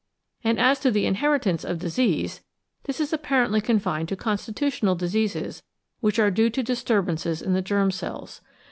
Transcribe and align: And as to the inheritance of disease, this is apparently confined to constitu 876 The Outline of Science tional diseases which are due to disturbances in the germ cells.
And 0.43 0.59
as 0.59 0.79
to 0.79 0.89
the 0.89 1.05
inheritance 1.05 1.63
of 1.63 1.77
disease, 1.77 2.41
this 2.85 2.99
is 2.99 3.13
apparently 3.13 3.61
confined 3.61 4.09
to 4.09 4.15
constitu 4.15 4.63
876 4.65 4.81
The 4.81 4.87
Outline 4.87 4.95
of 4.95 4.97
Science 4.97 4.97
tional 4.97 4.97
diseases 4.97 5.63
which 5.99 6.17
are 6.17 6.31
due 6.31 6.49
to 6.49 6.63
disturbances 6.63 7.41
in 7.43 7.53
the 7.53 7.61
germ 7.61 7.91
cells. 7.91 8.41